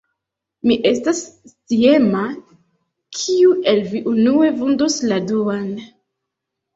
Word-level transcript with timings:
Mi 0.69 0.75
estas 0.91 1.19
sciema, 1.49 2.21
kiu 3.17 3.53
el 3.73 3.81
vi 3.91 4.01
unue 4.13 4.49
vundos 4.63 4.97
la 5.13 5.21
duan! 5.33 5.69